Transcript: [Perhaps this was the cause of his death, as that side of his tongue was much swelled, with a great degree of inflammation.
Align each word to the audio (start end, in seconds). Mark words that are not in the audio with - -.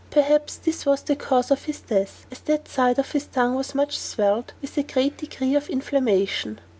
[Perhaps 0.09 0.55
this 0.55 0.83
was 0.83 1.03
the 1.03 1.15
cause 1.15 1.51
of 1.51 1.65
his 1.65 1.79
death, 1.79 2.25
as 2.31 2.39
that 2.39 2.67
side 2.67 2.97
of 2.97 3.11
his 3.11 3.27
tongue 3.27 3.53
was 3.53 3.75
much 3.75 3.99
swelled, 3.99 4.51
with 4.59 4.75
a 4.79 4.81
great 4.81 5.17
degree 5.19 5.53
of 5.53 5.69
inflammation. 5.69 6.59